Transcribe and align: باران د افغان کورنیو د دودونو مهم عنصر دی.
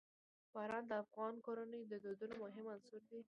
باران 0.53 0.83
د 0.87 0.91
افغان 1.03 1.33
کورنیو 1.45 1.89
د 1.91 1.93
دودونو 2.03 2.35
مهم 2.43 2.65
عنصر 2.73 3.01
دی. 3.09 3.19